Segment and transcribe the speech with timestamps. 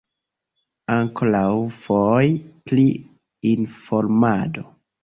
[0.93, 2.27] Ankoraŭfoje
[2.71, 2.87] pri
[3.55, 4.71] informado.